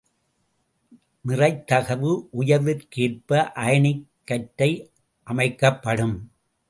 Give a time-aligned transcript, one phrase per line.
[1.27, 2.11] நிறைத்தகவு
[2.31, 3.51] உயற்விற்கேற்ப
[3.55, 4.71] அயனிக் கற்றை
[5.27, 6.17] அமைக்கப்படும்.